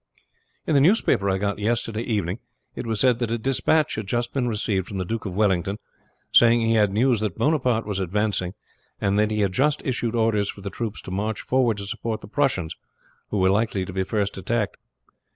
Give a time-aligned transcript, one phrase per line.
[0.65, 2.39] "In the newspaper I got yesterday evening
[2.73, 5.77] it was said that a despatch had just been received from the Duke of Wellington
[6.31, 8.55] saying he had news that Bonaparte was advancing,
[8.99, 12.21] and that he had just issued orders for the troops to march forward to support
[12.21, 12.75] the Prussians,
[13.29, 14.75] who were likely to be first attacked."